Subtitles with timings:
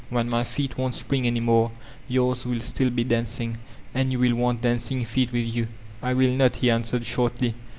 [0.09, 1.69] When my feet won't spring any more^
[2.09, 3.59] yours will still be dancing.
[3.93, 5.67] And you wiU want ^a^«nng feet with you."
[6.01, 7.53] "I will not," he answered shortly.